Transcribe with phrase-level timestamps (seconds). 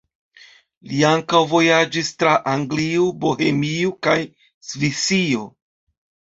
[0.91, 4.19] Li ankaŭ vojaĝis tra Anglio, Bohemio kaj
[4.73, 5.49] Svisio.